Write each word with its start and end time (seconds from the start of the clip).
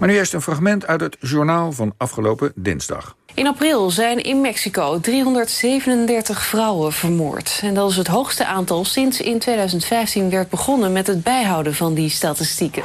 Maar 0.00 0.08
nu 0.08 0.14
eerst 0.14 0.32
een 0.32 0.42
fragment 0.42 0.86
uit 0.86 1.00
het 1.00 1.16
journaal 1.20 1.72
van 1.72 1.94
afgelopen 1.96 2.52
dinsdag. 2.54 3.16
In 3.34 3.46
april 3.46 3.90
zijn 3.90 4.22
in 4.22 4.40
Mexico 4.40 5.00
337 5.00 6.42
vrouwen 6.42 6.92
vermoord. 6.92 7.60
En 7.62 7.74
dat 7.74 7.90
is 7.90 7.96
het 7.96 8.06
hoogste 8.06 8.46
aantal 8.46 8.84
sinds 8.84 9.20
in 9.20 9.38
2015 9.38 10.30
werd 10.30 10.50
begonnen 10.50 10.92
met 10.92 11.06
het 11.06 11.22
bijhouden 11.22 11.74
van 11.74 11.94
die 11.94 12.10
statistieken. 12.10 12.82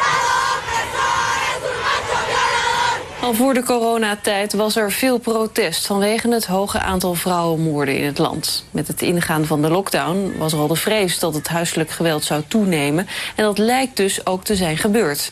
Al 3.22 3.34
voor 3.34 3.54
de 3.54 3.64
coronatijd 3.64 4.54
was 4.54 4.76
er 4.76 4.92
veel 4.92 5.18
protest 5.18 5.86
vanwege 5.86 6.30
het 6.30 6.46
hoge 6.46 6.80
aantal 6.80 7.14
vrouwenmoorden 7.14 7.98
in 7.98 8.06
het 8.06 8.18
land. 8.18 8.66
Met 8.72 8.88
het 8.88 9.02
ingaan 9.02 9.46
van 9.46 9.62
de 9.62 9.70
lockdown 9.70 10.34
was 10.38 10.54
er 10.54 10.60
al 10.60 10.68
de 10.68 10.76
vrees 10.76 11.20
dat 11.20 11.34
het 11.34 11.48
huiselijk 11.48 11.90
geweld 11.90 12.24
zou 12.24 12.44
toenemen. 12.48 13.08
En 13.36 13.44
dat 13.44 13.58
lijkt 13.58 13.98
dus 13.98 14.26
ook 14.26 14.44
te 14.44 14.56
zijn 14.56 14.78
gebeurd. 14.78 15.32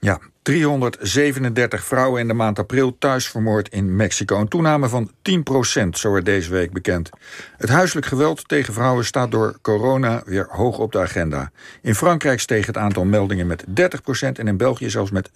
Ja, 0.00 0.18
337 0.42 1.84
vrouwen 1.84 2.20
in 2.20 2.28
de 2.28 2.34
maand 2.34 2.58
april 2.58 2.96
thuis 2.98 3.28
vermoord 3.28 3.68
in 3.68 3.96
Mexico. 3.96 4.40
Een 4.40 4.48
toename 4.48 4.88
van 4.88 5.10
10% 5.84 5.88
zo 5.90 6.12
werd 6.12 6.24
deze 6.24 6.50
week 6.50 6.72
bekend. 6.72 7.10
Het 7.56 7.68
huiselijk 7.68 8.06
geweld 8.06 8.48
tegen 8.48 8.74
vrouwen 8.74 9.04
staat 9.04 9.30
door 9.30 9.58
corona 9.60 10.22
weer 10.24 10.46
hoog 10.50 10.78
op 10.78 10.92
de 10.92 10.98
agenda. 10.98 11.50
In 11.82 11.94
Frankrijk 11.94 12.40
steeg 12.40 12.66
het 12.66 12.76
aantal 12.76 13.04
meldingen 13.04 13.46
met 13.46 13.64
30% 13.66 13.72
en 14.32 14.46
in 14.46 14.56
België 14.56 14.90
zelfs 14.90 15.10
met 15.10 15.30
70% 15.30 15.32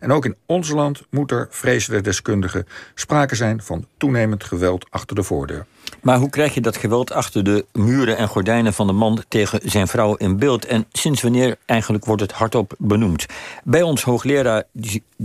En 0.00 0.12
ook 0.12 0.24
in 0.24 0.36
ons 0.46 0.68
land 0.70 1.02
moet 1.10 1.30
er, 1.30 1.46
vrezen 1.50 1.92
de 1.92 2.00
deskundigen, 2.00 2.66
sprake 2.94 3.34
zijn 3.34 3.62
van 3.62 3.86
toenemend 3.96 4.44
geweld 4.44 4.86
achter 4.90 5.16
de 5.16 5.22
voordeur. 5.22 5.66
Maar 6.02 6.18
hoe 6.18 6.30
krijg 6.30 6.54
je 6.54 6.60
dat 6.60 6.76
geweld 6.76 7.12
achter 7.12 7.44
de 7.44 7.66
muren 7.72 8.16
en 8.16 8.28
gordijnen 8.28 8.72
van 8.72 8.86
de 8.86 8.92
man 8.92 9.22
tegen 9.28 9.60
zijn 9.64 9.88
vrouw 9.88 10.14
in 10.14 10.38
beeld? 10.38 10.64
En 10.64 10.86
sinds 10.92 11.22
wanneer 11.22 11.56
eigenlijk 11.66 12.04
wordt 12.04 12.22
het 12.22 12.32
hardop 12.32 12.74
benoemd? 12.78 13.26
Bij 13.64 13.82
ons 13.82 14.02
hoogleraar 14.02 14.64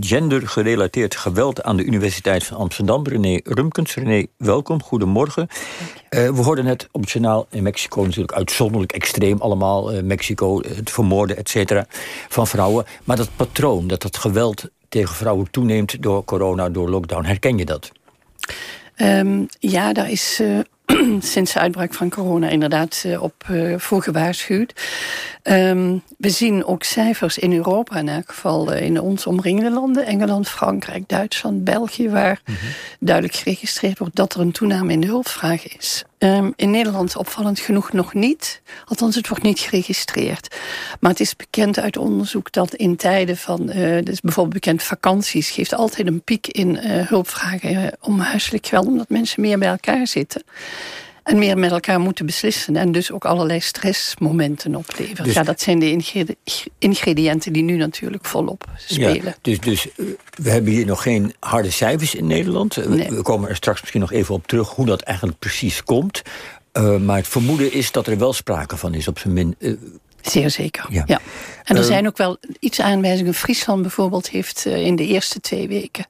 gendergerelateerd 0.00 1.16
geweld 1.16 1.62
aan 1.62 1.76
de 1.76 1.84
Universiteit 1.84 2.44
van 2.44 2.56
Amsterdam, 2.56 3.06
René 3.06 3.40
Rumkens. 3.44 3.94
René, 3.94 4.26
welkom, 4.36 4.82
goedemorgen. 4.82 5.48
Uh, 6.10 6.30
we 6.30 6.42
hoorden 6.42 6.64
net 6.64 6.88
op 6.92 7.00
het 7.00 7.10
journaal 7.10 7.46
in 7.50 7.62
Mexico 7.62 8.02
natuurlijk 8.02 8.32
uitzonderlijk 8.32 8.92
extreem 8.92 9.40
allemaal. 9.40 9.94
Uh, 9.94 10.02
Mexico, 10.02 10.60
het 10.60 10.90
vermoorden, 10.90 11.36
et 11.36 11.48
cetera, 11.48 11.86
van 12.28 12.46
vrouwen. 12.46 12.84
Maar 13.04 13.16
dat 13.16 13.30
patroon, 13.36 13.86
dat 13.86 14.02
het 14.02 14.16
geweld 14.16 14.68
tegen 14.88 15.14
vrouwen 15.14 15.50
toeneemt 15.50 16.02
door 16.02 16.24
corona, 16.24 16.68
door 16.68 16.90
lockdown, 16.90 17.24
herken 17.24 17.58
je 17.58 17.64
dat? 17.64 17.92
Um, 18.98 19.46
ja, 19.58 19.92
daar 19.92 20.10
is 20.10 20.40
uh, 20.42 20.58
sinds 21.32 21.52
de 21.52 21.58
uitbraak 21.58 21.94
van 21.94 22.10
corona 22.10 22.48
inderdaad 22.48 23.02
uh, 23.06 23.22
op 23.22 23.44
uh, 23.50 23.78
voor 23.78 24.02
gewaarschuwd. 24.02 24.72
Um, 25.42 26.02
we 26.18 26.30
zien 26.30 26.64
ook 26.64 26.82
cijfers 26.82 27.38
in 27.38 27.52
Europa, 27.52 27.96
in 27.96 28.08
elk 28.08 28.28
geval 28.28 28.72
in 28.72 29.00
ons 29.00 29.26
omringende 29.26 29.70
landen, 29.70 30.06
Engeland, 30.06 30.48
Frankrijk, 30.48 31.08
Duitsland, 31.08 31.64
België, 31.64 32.10
waar 32.10 32.40
mm 32.44 32.54
-hmm. 32.54 32.68
duidelijk 33.00 33.36
geregistreerd 33.36 33.98
wordt 33.98 34.16
dat 34.16 34.34
er 34.34 34.40
een 34.40 34.52
toename 34.52 34.92
in 34.92 35.00
de 35.00 35.06
hulpvraag 35.06 35.76
is. 35.76 36.04
Um, 36.18 36.52
in 36.56 36.70
Nederland 36.70 37.16
opvallend 37.16 37.58
genoeg 37.58 37.92
nog 37.92 38.14
niet. 38.14 38.62
Althans, 38.84 39.14
het 39.14 39.28
wordt 39.28 39.42
niet 39.42 39.58
geregistreerd. 39.58 40.56
Maar 41.00 41.10
het 41.10 41.20
is 41.20 41.36
bekend 41.36 41.78
uit 41.78 41.96
onderzoek 41.96 42.52
dat 42.52 42.74
in 42.74 42.96
tijden 42.96 43.36
van... 43.36 43.70
Uh, 43.76 44.02
dus 44.02 44.20
bijvoorbeeld 44.20 44.54
bekend 44.54 44.82
vakanties... 44.82 45.50
geeft 45.50 45.74
altijd 45.74 46.06
een 46.06 46.22
piek 46.22 46.46
in 46.46 46.68
uh, 46.68 47.06
hulpvragen 47.06 47.92
om 48.00 48.20
huiselijk 48.20 48.66
geweld... 48.66 48.86
omdat 48.86 49.08
mensen 49.08 49.40
meer 49.40 49.58
bij 49.58 49.68
elkaar 49.68 50.06
zitten. 50.06 50.42
En 51.26 51.38
meer 51.38 51.58
met 51.58 51.70
elkaar 51.70 52.00
moeten 52.00 52.26
beslissen. 52.26 52.76
En 52.76 52.92
dus 52.92 53.12
ook 53.12 53.24
allerlei 53.24 53.60
stressmomenten 53.60 54.74
opleveren. 54.74 55.24
Dus, 55.24 55.34
ja, 55.34 55.42
dat 55.42 55.60
zijn 55.60 55.78
de 55.78 56.02
ingrediënten 56.78 57.52
die 57.52 57.62
nu 57.62 57.76
natuurlijk 57.76 58.24
volop 58.24 58.64
spelen. 58.76 59.24
Ja, 59.24 59.34
dus, 59.40 59.60
dus 59.60 59.86
we 60.34 60.50
hebben 60.50 60.72
hier 60.72 60.86
nog 60.86 61.02
geen 61.02 61.34
harde 61.40 61.70
cijfers 61.70 62.14
in 62.14 62.26
Nederland. 62.26 62.88
Nee. 62.88 63.08
We 63.08 63.22
komen 63.22 63.48
er 63.48 63.56
straks 63.56 63.80
misschien 63.80 64.00
nog 64.00 64.12
even 64.12 64.34
op 64.34 64.46
terug 64.46 64.68
hoe 64.68 64.86
dat 64.86 65.00
eigenlijk 65.02 65.38
precies 65.38 65.84
komt. 65.84 66.22
Uh, 66.72 66.96
maar 66.96 67.16
het 67.16 67.28
vermoeden 67.28 67.72
is 67.72 67.92
dat 67.92 68.06
er 68.06 68.18
wel 68.18 68.32
sprake 68.32 68.76
van 68.76 68.94
is 68.94 69.08
op 69.08 69.18
zijn 69.18 69.32
min. 69.32 69.54
Uh, 69.58 69.76
Zeer 70.22 70.50
zeker, 70.50 70.86
ja. 70.90 71.02
ja. 71.06 71.20
En 71.64 71.76
er 71.76 71.82
uh, 71.82 71.88
zijn 71.88 72.06
ook 72.06 72.16
wel 72.16 72.38
iets 72.58 72.80
aanwijzingen. 72.80 73.34
Friesland 73.34 73.82
bijvoorbeeld 73.82 74.28
heeft 74.28 74.64
in 74.64 74.96
de 74.96 75.06
eerste 75.06 75.40
twee 75.40 75.68
weken... 75.68 76.06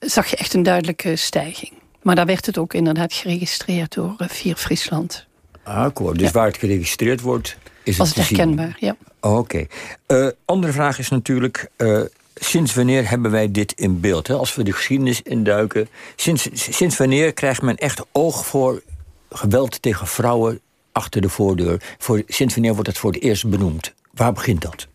zag 0.00 0.26
je 0.26 0.36
echt 0.36 0.54
een 0.54 0.62
duidelijke 0.62 1.16
stijging. 1.16 1.72
Maar 2.04 2.14
daar 2.14 2.26
werd 2.26 2.46
het 2.46 2.58
ook 2.58 2.74
inderdaad 2.74 3.12
geregistreerd 3.12 3.94
door 3.94 4.14
uh, 4.18 4.28
Vier 4.28 4.56
Friesland. 4.56 5.26
Ah, 5.62 5.84
akkoord. 5.84 6.18
Dus 6.18 6.26
ja. 6.26 6.32
waar 6.32 6.46
het 6.46 6.56
geregistreerd 6.56 7.20
wordt, 7.20 7.56
is 7.82 7.96
Was 7.96 8.08
het 8.08 8.16
het 8.16 8.28
herkenbaar, 8.28 8.76
ja. 8.80 8.96
Oké. 9.20 9.36
Okay. 9.36 9.68
Uh, 10.06 10.28
andere 10.44 10.72
vraag 10.72 10.98
is 10.98 11.08
natuurlijk... 11.08 11.70
Uh, 11.76 12.00
sinds 12.34 12.74
wanneer 12.74 13.10
hebben 13.10 13.30
wij 13.30 13.50
dit 13.50 13.72
in 13.72 14.00
beeld? 14.00 14.26
Hè? 14.26 14.34
Als 14.34 14.54
we 14.54 14.62
de 14.62 14.72
geschiedenis 14.72 15.22
induiken... 15.22 15.88
Sinds, 16.16 16.48
sinds 16.52 16.96
wanneer 16.96 17.32
krijgt 17.32 17.62
men 17.62 17.76
echt 17.76 18.02
oog 18.12 18.46
voor 18.46 18.82
geweld 19.30 19.82
tegen 19.82 20.06
vrouwen 20.06 20.60
achter 20.92 21.20
de 21.20 21.28
voordeur? 21.28 21.94
Voor, 21.98 22.22
sinds 22.26 22.54
wanneer 22.54 22.72
wordt 22.72 22.88
het 22.88 22.98
voor 22.98 23.12
het 23.12 23.22
eerst 23.22 23.48
benoemd? 23.48 23.92
Waar 24.10 24.32
begint 24.32 24.62
dat? 24.62 24.86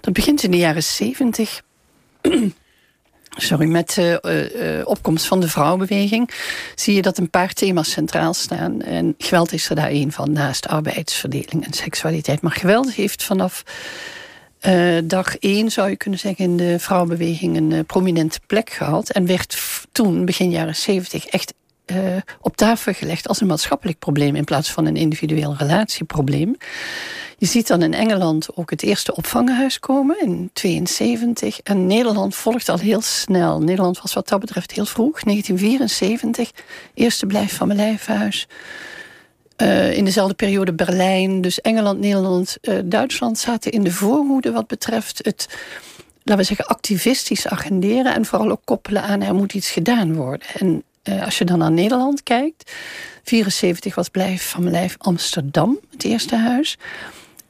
Dat 0.00 0.12
begint 0.12 0.42
in 0.42 0.50
de 0.50 0.56
jaren 0.56 0.82
zeventig 0.82 1.62
sorry, 3.36 3.66
met 3.66 3.94
de 3.94 4.18
uh, 4.22 4.78
uh, 4.78 4.86
opkomst 4.86 5.26
van 5.26 5.40
de 5.40 5.48
vrouwenbeweging 5.48 6.30
zie 6.74 6.94
je 6.94 7.02
dat 7.02 7.18
een 7.18 7.30
paar 7.30 7.52
thema's 7.52 7.90
centraal 7.90 8.34
staan. 8.34 8.82
En 8.82 9.14
geweld 9.18 9.52
is 9.52 9.68
er 9.68 9.76
daar 9.76 9.90
een 9.90 10.12
van, 10.12 10.32
naast 10.32 10.68
arbeidsverdeling 10.68 11.66
en 11.66 11.72
seksualiteit. 11.72 12.40
Maar 12.40 12.52
geweld 12.52 12.92
heeft 12.92 13.22
vanaf 13.22 13.62
uh, 14.66 14.98
dag 15.04 15.38
één, 15.38 15.70
zou 15.70 15.88
je 15.88 15.96
kunnen 15.96 16.18
zeggen, 16.18 16.44
in 16.44 16.56
de 16.56 16.78
vrouwenbeweging 16.78 17.56
een 17.56 17.86
prominente 17.86 18.40
plek 18.46 18.70
gehad. 18.70 19.10
En 19.10 19.26
werd 19.26 19.58
toen, 19.92 20.24
begin 20.24 20.50
jaren 20.50 20.76
zeventig, 20.76 21.26
echt 21.26 21.54
op 22.40 22.56
tafel 22.56 22.92
gelegd 22.92 23.28
als 23.28 23.40
een 23.40 23.46
maatschappelijk 23.46 23.98
probleem 23.98 24.36
in 24.36 24.44
plaats 24.44 24.70
van 24.70 24.86
een 24.86 24.96
individueel 24.96 25.54
relatieprobleem. 25.58 26.56
Je 27.42 27.48
ziet 27.48 27.66
dan 27.66 27.82
in 27.82 27.94
Engeland 27.94 28.56
ook 28.56 28.70
het 28.70 28.82
eerste 28.82 29.16
opvanghuis 29.16 29.80
komen 29.80 30.20
in 30.20 30.50
72. 30.52 31.60
En 31.60 31.86
Nederland 31.86 32.34
volgt 32.34 32.68
al 32.68 32.78
heel 32.78 33.00
snel. 33.00 33.60
Nederland 33.60 34.00
was 34.02 34.12
wat 34.12 34.28
dat 34.28 34.40
betreft 34.40 34.72
heel 34.72 34.84
vroeg, 34.84 35.22
1974. 35.22 36.50
Eerste 36.94 37.26
blijf 37.26 37.56
van 37.56 37.66
mijn 37.66 37.78
lijfhuis. 37.78 38.48
Uh, 39.56 39.96
in 39.96 40.04
dezelfde 40.04 40.34
periode 40.34 40.72
Berlijn. 40.72 41.40
Dus 41.40 41.60
Engeland, 41.60 41.98
Nederland, 41.98 42.56
uh, 42.62 42.78
Duitsland 42.84 43.38
zaten 43.38 43.72
in 43.72 43.82
de 43.82 43.92
voorhoede 43.92 44.52
wat 44.52 44.66
betreft 44.66 45.18
het, 45.24 45.48
laten 46.22 46.42
we 46.42 46.48
zeggen, 46.48 46.66
activistisch 46.66 47.46
agenderen. 47.46 48.14
En 48.14 48.24
vooral 48.24 48.50
ook 48.50 48.62
koppelen 48.64 49.02
aan 49.02 49.22
er 49.22 49.34
moet 49.34 49.54
iets 49.54 49.70
gedaan 49.70 50.14
worden. 50.14 50.46
En 50.58 50.82
uh, 51.04 51.24
als 51.24 51.38
je 51.38 51.44
dan 51.44 51.58
naar 51.58 51.72
Nederland 51.72 52.22
kijkt. 52.22 52.72
74 53.22 53.94
was 53.94 54.08
Blijf 54.08 54.50
van 54.50 54.62
mijn 54.62 54.74
lijf 54.74 54.94
Amsterdam, 54.98 55.78
het 55.90 56.04
eerste 56.04 56.36
huis. 56.36 56.78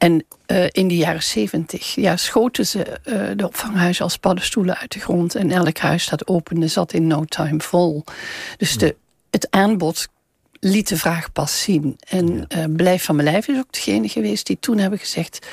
En 0.02 0.24
uh, 0.46 0.64
in 0.70 0.88
de 0.88 0.96
jaren 0.96 1.22
zeventig 1.22 1.94
ja, 1.94 2.16
schoten 2.16 2.66
ze 2.66 2.98
uh, 3.04 3.30
de 3.36 3.46
opvanghuizen 3.46 4.04
als 4.04 4.16
paddenstoelen 4.16 4.78
uit 4.78 4.92
de 4.92 5.00
grond. 5.00 5.34
En 5.34 5.50
elk 5.50 5.78
huis 5.78 6.08
dat 6.08 6.26
opende 6.26 6.68
zat 6.68 6.92
in 6.92 7.06
no 7.06 7.24
time 7.24 7.60
vol. 7.60 8.04
Dus 8.56 8.76
de, 8.78 8.96
het 9.30 9.50
aanbod 9.50 10.08
liet 10.64 10.88
de 10.88 10.96
vraag 10.96 11.32
pas 11.32 11.62
zien. 11.62 11.96
En 12.08 12.46
ja. 12.48 12.66
uh, 12.66 12.74
Blijf 12.76 13.04
van 13.04 13.16
mijn 13.16 13.28
lijf 13.28 13.48
is 13.48 13.58
ook 13.58 13.72
degene 13.72 14.08
geweest 14.08 14.46
die 14.46 14.56
toen 14.60 14.78
hebben 14.78 14.98
gezegd... 14.98 15.46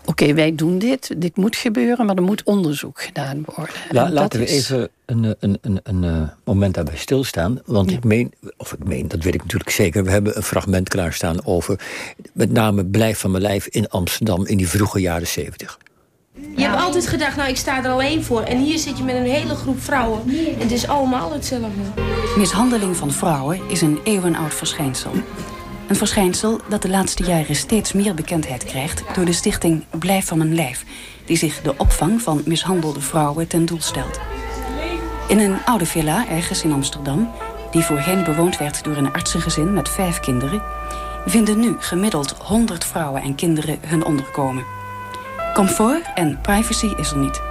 oké, 0.00 0.10
okay, 0.10 0.34
wij 0.34 0.54
doen 0.54 0.78
dit, 0.78 1.14
dit 1.16 1.36
moet 1.36 1.56
gebeuren, 1.56 2.06
maar 2.06 2.16
er 2.16 2.22
moet 2.22 2.42
onderzoek 2.42 3.02
gedaan 3.02 3.42
worden. 3.54 3.74
La, 3.90 4.10
laten 4.10 4.38
we 4.40 4.46
is... 4.46 4.70
even 4.70 4.88
een, 5.06 5.34
een, 5.40 5.58
een, 5.62 5.80
een, 5.82 6.30
moment 6.44 6.74
daarbij 6.74 6.96
stilstaan. 6.96 7.60
Want 7.66 7.90
ja. 7.90 7.96
ik 7.96 8.04
meen, 8.04 8.32
of 8.56 8.72
ik 8.72 8.84
meen, 8.84 9.08
dat 9.08 9.22
weet 9.22 9.34
ik 9.34 9.42
natuurlijk 9.42 9.70
zeker... 9.70 10.04
we 10.04 10.10
hebben 10.10 10.36
een 10.36 10.42
fragment 10.42 10.88
klaarstaan 10.88 11.44
over 11.44 11.80
met 12.32 12.52
name 12.52 12.84
Blijf 12.84 13.18
van 13.18 13.30
mijn 13.30 13.42
lijf 13.42 13.66
in 13.66 13.88
Amsterdam... 13.88 14.46
in 14.46 14.56
die 14.56 14.68
vroege 14.68 15.00
jaren 15.00 15.26
zeventig. 15.26 15.78
Je 16.56 16.62
hebt 16.62 16.80
altijd 16.80 17.06
gedacht, 17.06 17.36
nou 17.36 17.48
ik 17.48 17.56
sta 17.56 17.84
er 17.84 17.90
alleen 17.90 18.24
voor. 18.24 18.42
En 18.42 18.58
hier 18.58 18.78
zit 18.78 18.98
je 18.98 19.04
met 19.04 19.14
een 19.14 19.30
hele 19.30 19.54
groep 19.54 19.82
vrouwen. 19.82 20.20
En 20.28 20.58
het 20.58 20.70
is 20.70 20.88
allemaal 20.88 21.32
hetzelfde. 21.32 21.80
Mishandeling 22.36 22.96
van 22.96 23.10
vrouwen 23.10 23.60
is 23.68 23.80
een 23.80 23.98
eeuwenoud 24.04 24.54
verschijnsel. 24.54 25.12
Een 25.88 25.96
verschijnsel 25.96 26.60
dat 26.68 26.82
de 26.82 26.88
laatste 26.88 27.24
jaren 27.24 27.56
steeds 27.56 27.92
meer 27.92 28.14
bekendheid 28.14 28.64
krijgt... 28.64 29.02
door 29.14 29.24
de 29.24 29.32
stichting 29.32 29.84
Blijf 29.98 30.26
van 30.26 30.38
mijn 30.38 30.54
lijf... 30.54 30.84
die 31.24 31.36
zich 31.36 31.60
de 31.62 31.74
opvang 31.76 32.22
van 32.22 32.42
mishandelde 32.44 33.00
vrouwen 33.00 33.48
ten 33.48 33.66
doel 33.66 33.80
stelt. 33.80 34.20
In 35.28 35.38
een 35.38 35.64
oude 35.64 35.86
villa 35.86 36.28
ergens 36.28 36.62
in 36.62 36.72
Amsterdam... 36.72 37.30
die 37.70 37.82
voorheen 37.82 38.24
bewoond 38.24 38.58
werd 38.58 38.84
door 38.84 38.96
een 38.96 39.12
artsengezin 39.12 39.72
met 39.72 39.88
vijf 39.88 40.20
kinderen... 40.20 40.62
vinden 41.26 41.60
nu 41.60 41.76
gemiddeld 41.78 42.34
100 42.38 42.84
vrouwen 42.84 43.22
en 43.22 43.34
kinderen 43.34 43.78
hun 43.86 44.04
onderkomen... 44.04 44.79
Comfort 45.54 46.10
en 46.14 46.38
privacy 46.40 46.92
is 46.96 47.10
er 47.10 47.16
niet. 47.16 47.42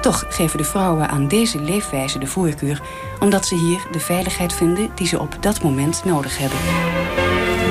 Toch 0.00 0.24
geven 0.28 0.58
de 0.58 0.64
vrouwen 0.64 1.08
aan 1.08 1.28
deze 1.28 1.60
leefwijze 1.60 2.18
de 2.18 2.26
voorkeur... 2.26 2.82
omdat 3.20 3.46
ze 3.46 3.54
hier 3.54 3.86
de 3.92 4.00
veiligheid 4.00 4.52
vinden 4.52 4.90
die 4.94 5.06
ze 5.06 5.20
op 5.20 5.36
dat 5.40 5.62
moment 5.62 6.04
nodig 6.04 6.38
hebben. 6.38 6.58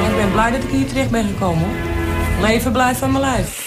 Ik 0.10 0.16
ben 0.16 0.32
blij 0.32 0.52
dat 0.52 0.64
ik 0.64 0.70
hier 0.70 0.88
terecht 0.88 1.12
ben 1.12 1.28
gekomen. 1.28 1.68
Leven 2.42 2.72
blijft 2.72 3.00
van 3.00 3.12
mijn 3.12 3.24
lijf. 3.24 3.67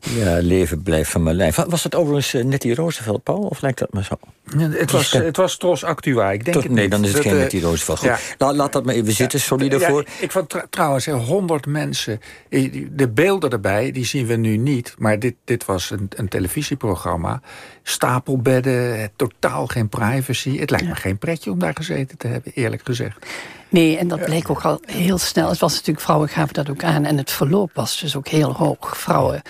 Ja, 0.00 0.38
leven 0.42 0.82
blijft 0.82 1.10
van 1.10 1.22
mijn 1.22 1.36
lijf. 1.36 1.56
Was 1.56 1.82
het 1.84 1.94
overigens 1.94 2.34
uh, 2.34 2.44
Nettie 2.44 2.74
Roosevelt, 2.74 3.22
Paul? 3.22 3.38
Of 3.38 3.60
lijkt 3.60 3.78
dat 3.78 3.92
maar 3.92 4.04
zo? 4.04 4.14
het, 4.58 4.90
was, 4.90 5.12
het 5.12 5.36
was 5.36 5.56
Tros 5.56 5.84
Actua, 5.84 6.30
ik 6.32 6.44
denk 6.44 6.54
Tot, 6.56 6.62
het 6.64 6.72
Nee, 6.72 6.82
niet. 6.82 6.90
dan 6.90 7.00
is 7.00 7.06
het 7.06 7.16
Dat, 7.16 7.24
geen 7.26 7.34
eh, 7.34 7.38
Nettie 7.40 7.60
Roosevelt. 7.60 7.98
Goed, 7.98 8.34
laat, 8.38 8.54
laat 8.54 8.72
dat 8.72 8.84
maar 8.84 8.94
even 8.94 9.12
zitten, 9.12 9.40
sorry 9.40 9.68
daarvoor. 9.68 10.04
Ik 10.20 10.30
vond 10.32 10.48
tr- 10.48 10.58
trouwens, 10.70 11.06
honderd 11.06 11.66
mensen. 11.66 12.20
eh, 12.48 12.86
De 12.92 13.08
beelden 13.08 13.50
erbij, 13.50 13.90
die 13.92 14.04
zien 14.04 14.26
we 14.26 14.36
nu 14.36 14.56
niet. 14.56 14.94
Maar 14.98 15.18
dit, 15.18 15.34
dit 15.44 15.64
was 15.64 15.90
een, 15.90 16.08
een 16.16 16.28
televisieprogramma. 16.28 17.40
Stapelbedden, 17.82 19.10
totaal 19.16 19.66
geen 19.66 19.88
privacy. 19.88 20.58
Het 20.58 20.70
lijkt 20.70 20.86
me 20.86 20.94
geen 20.94 21.18
pretje 21.18 21.50
om 21.50 21.58
daar 21.58 21.74
gezeten 21.76 22.18
te 22.18 22.26
hebben, 22.26 22.52
eerlijk 22.54 22.82
gezegd. 22.84 23.26
Nee, 23.70 23.96
en 23.96 24.08
dat 24.08 24.24
bleek 24.24 24.50
ook 24.50 24.62
al 24.62 24.80
heel 24.86 25.18
snel. 25.18 25.48
Het 25.48 25.58
was 25.58 25.72
natuurlijk, 25.72 26.00
vrouwen 26.00 26.28
gaven 26.28 26.54
dat 26.54 26.70
ook 26.70 26.84
aan. 26.84 27.04
En 27.04 27.16
het 27.16 27.30
verloop 27.30 27.70
was 27.74 28.00
dus 28.00 28.16
ook 28.16 28.28
heel 28.28 28.52
hoog. 28.52 28.98
Vrouwen 28.98 29.42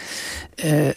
uh, 0.64 0.88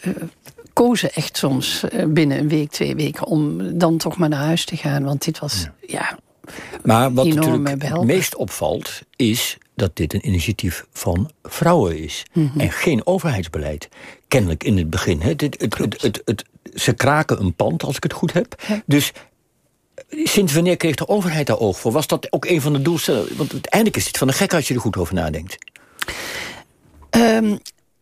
kozen 0.72 1.12
echt 1.12 1.36
soms 1.36 1.84
uh, 1.92 2.04
binnen 2.06 2.38
een 2.38 2.48
week, 2.48 2.70
twee 2.70 2.96
weken... 2.96 3.26
om 3.26 3.78
dan 3.78 3.96
toch 3.96 4.16
maar 4.16 4.28
naar 4.28 4.44
huis 4.44 4.64
te 4.64 4.76
gaan. 4.76 5.04
Want 5.04 5.24
dit 5.24 5.38
was, 5.38 5.68
ja, 5.80 5.88
ja 5.88 6.18
Maar 6.82 7.12
wat 7.12 7.26
natuurlijk 7.26 7.82
het 7.82 8.04
meest 8.04 8.36
opvalt... 8.36 9.00
is 9.16 9.58
dat 9.74 9.96
dit 9.96 10.14
een 10.14 10.26
initiatief 10.26 10.86
van 10.92 11.30
vrouwen 11.42 11.98
is. 11.98 12.24
Mhm. 12.32 12.60
En 12.60 12.70
geen 12.70 13.06
overheidsbeleid. 13.06 13.88
Kennelijk 14.28 14.64
in 14.64 14.76
het 14.76 14.90
begin. 14.90 15.20
Hè. 15.20 15.36
Dit, 15.36 15.60
het, 15.60 15.78
het, 15.78 16.02
het, 16.02 16.22
het, 16.24 16.44
ze 16.74 16.92
kraken 16.92 17.40
een 17.40 17.54
pand, 17.54 17.82
als 17.82 17.96
ik 17.96 18.02
het 18.02 18.12
goed 18.12 18.32
heb. 18.32 18.62
Ja. 18.68 18.82
Dus 18.86 19.12
sinds 20.22 20.52
wanneer 20.52 20.76
kreeg 20.76 20.94
de 20.94 21.08
overheid 21.08 21.46
daar 21.46 21.58
oog 21.58 21.78
voor? 21.78 21.92
Was 21.92 22.06
dat 22.06 22.32
ook 22.32 22.44
een 22.44 22.60
van 22.60 22.72
de 22.72 22.82
doelstellingen? 22.82 23.36
Want 23.36 23.52
uiteindelijk 23.52 23.96
is 23.96 24.04
dit 24.04 24.18
van 24.18 24.26
de 24.26 24.32
gek 24.32 24.54
als 24.54 24.68
je 24.68 24.74
er 24.74 24.80
goed 24.80 24.96
over 24.96 25.14
nadenkt. 25.14 25.56
Um, 27.10 27.58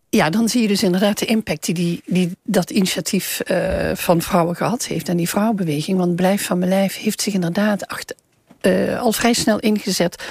ja, 0.09 0.31
dan 0.31 0.49
zie 0.49 0.62
je 0.62 0.69
dus 0.69 0.82
inderdaad 0.82 1.19
de 1.19 1.25
impact 1.25 1.75
die, 1.75 2.03
die, 2.06 2.37
dat 2.44 2.70
initiatief 2.70 3.41
uh, 3.47 3.91
van 3.94 4.23
vrouwen 4.23 4.56
gehad 4.56 4.87
heeft. 4.87 5.09
En 5.09 5.17
die 5.17 5.29
vrouwenbeweging, 5.29 5.99
want 5.99 6.17
Blijf 6.17 6.44
van 6.44 6.59
mijn 6.59 6.70
lijf 6.70 6.97
heeft 6.97 7.23
zich 7.23 7.35
inderdaad 7.35 7.87
achter, 7.87 8.17
uh, 8.62 9.00
al 9.00 9.12
vrij 9.12 9.32
snel 9.32 9.58
ingezet 9.58 10.25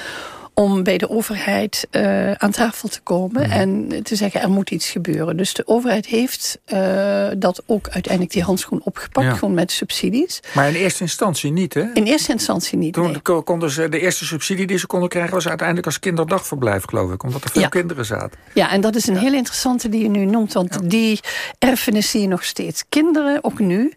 om 0.53 0.83
bij 0.83 0.98
de 0.98 1.09
overheid 1.09 1.88
uh, 1.92 2.31
aan 2.31 2.51
tafel 2.51 2.89
te 2.89 3.01
komen 3.01 3.45
mm. 3.45 3.51
en 3.51 4.03
te 4.03 4.15
zeggen 4.15 4.42
er 4.42 4.50
moet 4.50 4.71
iets 4.71 4.89
gebeuren. 4.89 5.38
Dus 5.38 5.53
de 5.53 5.68
overheid 5.68 6.06
heeft 6.06 6.59
uh, 6.74 7.27
dat 7.38 7.63
ook 7.65 7.89
uiteindelijk 7.89 8.33
die 8.33 8.44
handschoen 8.44 8.81
opgepakt, 8.83 9.27
ja. 9.27 9.33
gewoon 9.33 9.53
met 9.53 9.71
subsidies. 9.71 10.39
Maar 10.53 10.68
in 10.68 10.75
eerste 10.75 11.03
instantie 11.03 11.51
niet, 11.51 11.74
hè? 11.74 11.86
In 11.94 12.03
eerste 12.03 12.31
instantie 12.31 12.77
niet, 12.77 12.94
Toen 12.94 13.12
nee. 13.24 13.42
konden 13.44 13.69
ze, 13.71 13.89
de 13.89 14.00
eerste 14.00 14.25
subsidie 14.25 14.68
die 14.68 14.77
ze 14.77 14.88
konden 14.88 15.09
krijgen 15.09 15.33
was 15.33 15.48
uiteindelijk 15.48 15.88
als 15.88 16.00
kinderdagverblijf, 16.00 16.83
geloof 16.86 17.12
ik. 17.12 17.24
Omdat 17.24 17.44
er 17.44 17.50
veel 17.50 17.62
ja. 17.62 17.68
kinderen 17.68 18.06
zaten. 18.06 18.39
Ja, 18.53 18.71
en 18.71 18.81
dat 18.81 18.95
is 18.95 19.07
een 19.07 19.18
heel 19.18 19.33
interessante 19.33 19.89
die 19.89 20.01
je 20.01 20.09
nu 20.09 20.25
noemt, 20.25 20.53
want 20.53 20.89
die 20.89 21.19
erfenis 21.59 22.09
zie 22.09 22.21
je 22.21 22.27
nog 22.27 22.44
steeds. 22.44 22.83
Kinderen, 22.89 23.44
ook 23.44 23.59
nu, 23.59 23.94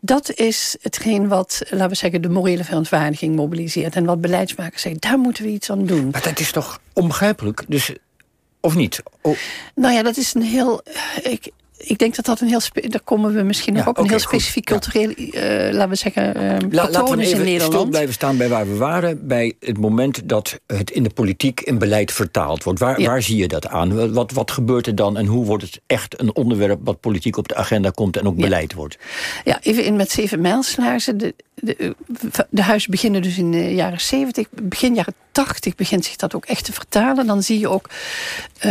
dat 0.00 0.32
is 0.34 0.76
hetgeen 0.82 1.28
wat, 1.28 1.62
laten 1.70 1.88
we 1.88 1.94
zeggen, 1.94 2.22
de 2.22 2.28
morele 2.28 2.64
verontwaardiging 2.64 3.36
mobiliseert. 3.36 3.96
En 3.96 4.04
wat 4.04 4.20
beleidsmakers 4.20 4.82
zeggen, 4.82 5.00
daar 5.00 5.18
moeten 5.18 5.44
we 5.44 5.50
iets 5.50 5.70
aan 5.70 5.86
doen. 5.86 6.07
Maar 6.12 6.22
dat 6.22 6.38
is 6.38 6.52
toch 6.52 6.80
onbegrijpelijk? 6.92 7.64
Dus, 7.68 7.92
of 8.60 8.74
niet? 8.74 9.02
Oh. 9.20 9.36
Nou 9.74 9.94
ja, 9.94 10.02
dat 10.02 10.16
is 10.16 10.34
een 10.34 10.42
heel... 10.42 10.82
Ik, 11.22 11.50
ik 11.78 11.98
denk 11.98 12.16
dat 12.16 12.24
dat 12.24 12.40
een 12.40 12.48
heel... 12.48 12.60
Daar 12.72 13.00
komen 13.04 13.34
we 13.34 13.42
misschien 13.42 13.74
nog 13.74 13.84
Ja, 13.84 13.90
een 13.94 14.08
heel 14.08 14.12
goed. 14.18 14.26
specifiek 14.26 14.64
cultureel... 14.64 15.10
eh, 15.10 15.72
laten 15.72 15.88
we 15.88 15.94
zeggen, 15.94 16.34
eh 16.34 16.42
La, 16.42 16.56
laten 16.70 16.92
patroon 16.92 17.16
we 17.16 17.22
in 17.22 17.28
stil 17.28 17.44
Nederland. 17.44 17.90
blijven 17.90 18.14
staan 18.14 18.36
bij 18.36 18.48
waar 18.48 18.68
we 18.68 18.76
waren. 18.76 19.26
Bij 19.26 19.54
het 19.60 19.78
moment 19.78 20.28
dat 20.28 20.58
het 20.66 20.90
in 20.90 21.02
de 21.02 21.10
politiek 21.10 21.60
in 21.60 21.78
beleid 21.78 22.12
vertaald 22.12 22.62
wordt. 22.64 22.78
Waar, 22.80 23.00
Ja. 23.00 23.06
waar 23.06 23.22
zie 23.22 23.36
je 23.36 23.48
dat 23.48 23.66
aan? 23.66 24.12
Wat, 24.12 24.32
wat 24.32 24.50
gebeurt 24.50 24.86
er 24.86 24.94
dan? 24.94 25.16
En 25.16 25.26
hoe 25.26 25.44
wordt 25.44 25.62
het 25.62 25.80
echt 25.86 26.20
een 26.20 26.34
onderwerp... 26.34 26.80
wat 26.84 27.00
politiek 27.00 27.36
op 27.36 27.48
de 27.48 27.54
agenda 27.54 27.90
komt 27.90 28.16
en 28.16 28.26
ook 28.26 28.36
beleid 28.36 28.74
wordt? 28.74 28.98
Ja, 29.44 29.58
even 29.62 29.84
in 29.84 29.96
met 29.96 30.10
zeven 30.10 30.40
mijlslaarzen. 30.40 31.18
De, 31.18 31.34
de, 31.54 31.96
de 32.50 32.62
huizen 32.62 32.90
beginnen 32.90 33.22
dus 33.22 33.38
in 33.38 33.50
de 33.50 33.74
jaren 33.74 34.00
70. 34.00 34.46
Begin 34.62 34.94
jaren 34.94 35.14
80 35.32 35.74
begint 35.74 36.04
zich 36.04 36.16
dat 36.16 36.34
ook 36.34 36.44
echt 36.44 36.64
te 36.64 36.72
vertalen. 36.72 37.26
Dan 37.26 37.42
zie 37.42 37.58
je 37.58 37.68
ook... 37.68 37.88
eh 38.58 38.70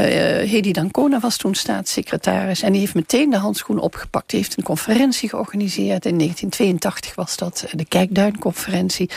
Hedy 0.50 0.72
Dancona 0.72 1.20
was 1.20 1.38
toen 1.38 1.56
staatssecretaris. 1.56 2.62
En 2.62 2.72
die 2.72 2.82
heeft 2.82 2.94
meteen 2.98 3.30
de 3.30 3.38
handschoen 3.38 3.80
opgepakt. 3.80 4.30
Die 4.30 4.40
heeft 4.40 4.58
een 4.58 4.64
conferentie 4.64 5.30
georganiseerd. 5.30 6.06
In 6.06 6.18
1982 6.18 7.16
was 7.16 7.38
dat 7.38 7.64
eh, 7.66 7.74
de 7.76 7.86
Kijkduinconferentie. 7.86 9.10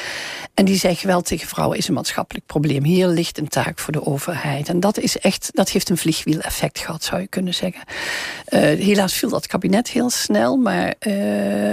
En 0.55 0.65
die 0.65 0.77
zei 0.77 0.95
geweld 0.95 1.27
tegen 1.27 1.49
vrouwen 1.49 1.79
is 1.79 1.89
een 1.89 1.95
maatschappelijk 1.95 2.47
probleem. 2.47 2.85
Hier 2.85 3.07
ligt 3.07 3.39
een 3.39 3.49
taak 3.49 3.79
voor 3.79 3.93
de 3.93 4.07
overheid. 4.07 4.69
En 4.69 4.81
dat 4.81 4.99
is 4.99 5.19
echt, 5.19 5.51
dat 5.53 5.71
heeft 5.71 5.89
een 5.89 5.97
vliegwiel-effect 5.97 6.79
gehad, 6.79 7.05
zou 7.05 7.21
je 7.21 7.27
kunnen 7.27 7.55
zeggen. 7.55 7.83
Uh, 8.49 8.61
helaas 8.61 9.15
viel 9.15 9.29
dat 9.29 9.47
kabinet 9.47 9.89
heel 9.91 10.11
snel. 10.11 10.57
Maar 10.57 10.87
uh, 10.87 11.15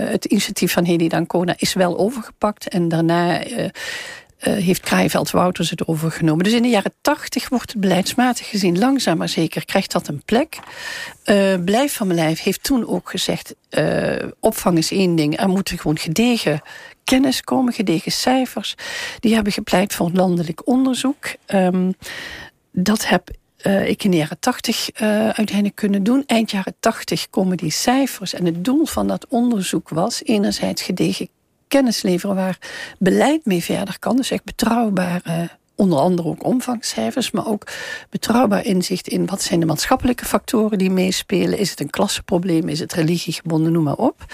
het 0.09 0.25
initiatief 0.25 0.71
van 0.71 0.85
Hedy 0.85 1.07
Dancona 1.07 1.53
is 1.57 1.73
wel 1.73 1.97
overgepakt. 1.97 2.67
En 2.67 2.87
daarna... 2.87 3.41
uh, 4.39 4.53
heeft 4.53 4.81
Kraaienveld 4.81 5.31
Wouters 5.31 5.69
het 5.69 5.87
overgenomen. 5.87 6.43
Dus 6.43 6.53
in 6.53 6.61
de 6.61 6.67
jaren 6.67 6.93
tachtig 7.01 7.49
wordt 7.49 7.71
het 7.71 7.81
beleidsmatig 7.81 8.49
gezien 8.49 8.79
langzaam 8.79 9.17
maar 9.17 9.29
zeker 9.29 9.65
krijgt 9.65 9.91
dat 9.91 10.07
een 10.07 10.21
plek. 10.25 10.57
Uh, 11.25 11.55
Blijf 11.65 11.93
van 11.93 12.07
mijn 12.07 12.19
lijf 12.19 12.41
heeft 12.41 12.63
toen 12.63 12.87
ook 12.87 13.09
gezegd... 13.09 13.55
Uh, 13.69 14.23
opvang 14.39 14.77
is 14.77 14.91
één 14.91 15.15
ding, 15.15 15.39
er 15.39 15.49
moeten 15.49 15.77
gewoon 15.77 15.97
gedegen 15.97 16.61
kennis 17.03 17.41
komen, 17.41 17.73
gedegen 17.73 18.11
cijfers. 18.11 18.75
Die 19.19 19.33
hebben 19.33 19.53
gepleit 19.53 19.93
voor 19.93 20.09
landelijk 20.13 20.67
onderzoek. 20.67 21.25
Um, 21.47 21.93
dat 22.71 23.07
heb 23.07 23.29
ik 23.85 24.03
in 24.03 24.11
de 24.11 24.17
jaren 24.17 24.39
tachtig 24.39 24.89
uh, 25.01 25.09
uiteindelijk 25.29 25.75
kunnen 25.75 26.03
doen. 26.03 26.23
Eind 26.25 26.51
jaren 26.51 26.75
tachtig 26.79 27.29
komen 27.29 27.57
die 27.57 27.71
cijfers. 27.71 28.33
En 28.33 28.45
het 28.45 28.65
doel 28.65 28.85
van 28.85 29.07
dat 29.07 29.27
onderzoek 29.29 29.89
was 29.89 30.23
enerzijds 30.23 30.81
gedegen 30.81 31.29
kennis 31.67 32.01
leveren 32.01 32.35
waar 32.35 32.57
beleid 32.99 33.45
mee 33.45 33.63
verder 33.63 33.99
kan. 33.99 34.15
Dus 34.15 34.31
echt 34.31 34.43
betrouwbaar, 34.43 35.21
uh, 35.27 35.41
onder 35.75 35.99
andere 35.99 36.27
ook 36.27 36.43
omvangcijfers, 36.43 37.31
maar 37.31 37.47
ook 37.47 37.67
betrouwbaar 38.09 38.65
inzicht 38.65 39.07
in 39.07 39.25
wat 39.25 39.41
zijn 39.41 39.59
de 39.59 39.65
maatschappelijke 39.65 40.25
factoren 40.25 40.77
die 40.77 40.91
meespelen. 40.91 41.57
Is 41.57 41.69
het 41.69 41.79
een 41.79 41.89
klassenprobleem, 41.89 42.69
is 42.69 42.79
het 42.79 42.93
religiegebonden, 42.93 43.71
noem 43.71 43.83
maar 43.83 43.95
op. 43.95 44.25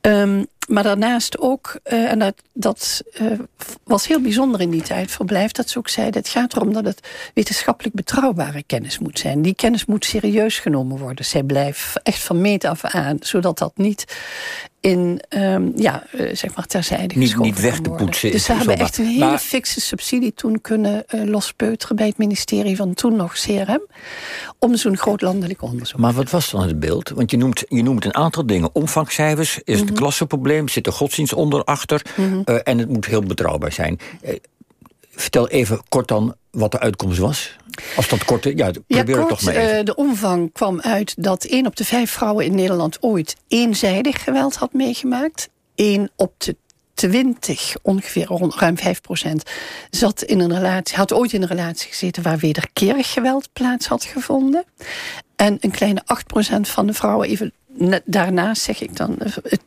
Um, 0.00 0.46
maar 0.68 0.82
daarnaast 0.82 1.38
ook, 1.38 1.80
uh, 1.84 2.10
en 2.10 2.18
dat, 2.18 2.34
dat 2.52 3.02
uh, 3.20 3.38
was 3.84 4.06
heel 4.06 4.20
bijzonder 4.20 4.60
in 4.60 4.70
die 4.70 4.82
tijd, 4.82 5.10
verblijf, 5.10 5.52
dat 5.52 5.70
ze 5.70 5.78
ook 5.78 5.88
zeiden, 5.88 6.20
het 6.20 6.30
gaat 6.30 6.56
erom 6.56 6.72
dat 6.72 6.84
het 6.84 7.08
wetenschappelijk 7.34 7.94
betrouwbare 7.94 8.62
kennis 8.62 8.98
moet 8.98 9.18
zijn. 9.18 9.42
Die 9.42 9.54
kennis 9.54 9.84
moet 9.84 10.04
serieus 10.04 10.58
genomen 10.58 10.98
worden. 10.98 11.24
Zij 11.24 11.42
blijft 11.42 12.02
echt 12.02 12.22
van 12.22 12.40
meet 12.40 12.64
af 12.64 12.84
aan, 12.84 13.16
zodat 13.20 13.58
dat 13.58 13.72
niet 13.76 14.16
in, 14.80 15.20
um, 15.28 15.72
ja, 15.76 16.02
uh, 16.14 16.34
zeg 16.34 16.54
maar 16.54 16.66
terzijde 16.66 17.18
Niet, 17.18 17.36
niet 17.38 17.60
weg 17.60 17.80
te 17.80 17.90
poetsen. 17.90 18.30
Dus 18.30 18.44
ze 18.44 18.52
hebben 18.52 18.70
zomaar. 18.70 18.86
echt 18.86 18.98
een 18.98 19.04
hele 19.04 19.24
maar, 19.24 19.38
fikse 19.38 19.80
subsidie 19.80 20.34
toen 20.34 20.60
kunnen 20.60 21.04
lospeuteren 21.08 21.96
bij 21.96 22.06
het 22.06 22.18
ministerie 22.18 22.76
van 22.76 22.94
toen 22.94 23.16
nog 23.16 23.32
CRM, 23.32 23.82
om 24.58 24.76
zo'n 24.76 24.96
groot 24.96 25.20
landelijk 25.20 25.62
onderzoek 25.62 26.00
Maar 26.00 26.12
wat 26.12 26.30
was 26.30 26.50
dan 26.50 26.62
het 26.62 26.80
beeld? 26.80 27.08
Want 27.08 27.30
je 27.30 27.36
noemt, 27.36 27.64
je 27.68 27.82
noemt 27.82 28.04
een 28.04 28.14
aantal 28.14 28.46
dingen. 28.46 28.74
Omvangcijfers, 28.74 29.58
is 29.64 29.74
het 29.74 29.80
Mhm. 29.80 29.88
een 29.88 29.94
klassenprobleem, 29.94 30.68
zit 30.68 30.86
er 30.86 30.92
godsdienst 30.92 31.32
onder, 31.32 31.64
achter. 31.64 32.02
Mm 32.16 32.30
-hmm. 32.30 32.42
uh, 32.44 32.56
en 32.64 32.78
het 32.78 32.88
moet 32.88 33.06
heel 33.06 33.22
betrouwbaar 33.22 33.72
zijn. 33.72 33.98
Uh, 34.24 34.30
vertel 35.10 35.48
even 35.48 35.80
kort 35.88 36.08
dan 36.08 36.34
wat 36.50 36.70
de 36.72 36.78
uitkomst 36.80 37.18
was. 37.18 37.56
Als 37.96 38.08
dat 38.08 38.24
korte, 38.24 38.56
ja, 38.56 38.70
probeer 38.70 38.84
ja, 38.86 39.04
het 39.04 39.10
kort, 39.10 39.28
toch 39.28 39.48
even. 39.48 39.78
Uh, 39.78 39.84
de 39.84 39.94
omvang 39.94 40.52
kwam 40.52 40.80
uit 40.80 41.14
dat 41.22 41.44
één 41.44 41.66
op 41.66 41.76
de 41.76 41.84
vijf 41.84 42.10
vrouwen 42.10 42.44
in 42.44 42.54
Nederland 42.54 43.02
ooit 43.02 43.36
eenzijdig 43.48 44.24
geweld 44.24 44.56
had 44.56 44.72
meegemaakt. 44.72 45.48
Eén 45.74 46.10
op 46.16 46.32
de 46.38 46.56
20, 46.94 47.76
ongeveer 47.82 48.28
ruim 48.56 48.78
5 48.78 49.00
procent, 49.00 49.42
zat 49.90 50.22
in 50.22 50.40
een 50.40 50.54
relatie, 50.54 50.96
had 50.96 51.12
ooit 51.12 51.32
in 51.32 51.42
een 51.42 51.48
relatie 51.48 51.88
gezeten 51.88 52.22
waar 52.22 52.38
wederkerig 52.38 53.12
geweld 53.12 53.48
plaats 53.52 53.86
had 53.86 54.04
gevonden. 54.04 54.64
En 55.36 55.56
een 55.60 55.70
kleine 55.70 56.02
8 56.04 56.26
procent 56.26 56.68
van 56.68 56.86
de 56.86 56.92
vrouwen, 56.92 57.28
even 57.28 57.52
daarnaast 58.04 58.62
zeg 58.62 58.80
ik 58.80 58.96
dan, 58.96 59.18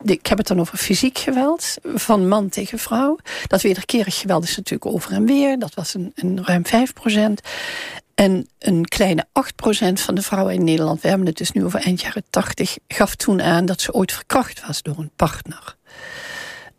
ik 0.02 0.26
heb 0.26 0.38
het 0.38 0.46
dan 0.46 0.60
over 0.60 0.78
fysiek 0.78 1.18
geweld 1.18 1.74
van 1.82 2.28
man 2.28 2.48
tegen 2.48 2.78
vrouw. 2.78 3.18
Dat 3.46 3.62
wederkerig 3.62 4.20
geweld 4.20 4.44
is 4.44 4.56
natuurlijk 4.56 4.94
over 4.94 5.12
en 5.12 5.24
weer, 5.24 5.58
dat 5.58 5.74
was 5.74 5.94
een, 5.94 6.12
een 6.14 6.44
ruim 6.44 6.66
5 6.66 6.92
procent. 6.92 7.40
En 8.14 8.48
een 8.58 8.84
kleine 8.84 9.26
8% 9.26 9.92
van 9.92 10.14
de 10.14 10.22
vrouwen 10.22 10.54
in 10.54 10.64
Nederland, 10.64 11.00
we 11.00 11.08
hebben 11.08 11.26
het 11.26 11.36
dus 11.36 11.52
nu 11.52 11.64
over 11.64 11.80
eind 11.80 12.00
jaren 12.00 12.24
80, 12.30 12.76
gaf 12.88 13.14
toen 13.14 13.42
aan 13.42 13.66
dat 13.66 13.80
ze 13.80 13.92
ooit 13.92 14.12
verkracht 14.12 14.66
was 14.66 14.82
door 14.82 14.98
een 14.98 15.10
partner. 15.16 15.76